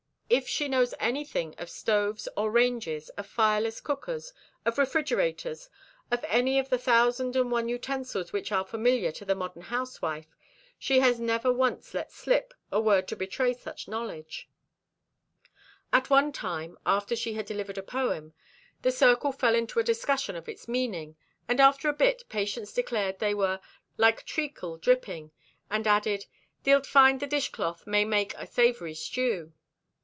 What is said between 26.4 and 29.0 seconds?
"thee'lt find the dishcloth may make a savory